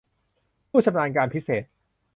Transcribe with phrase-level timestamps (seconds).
[0.69, 1.63] ผู้ชำนาญการพิเศษ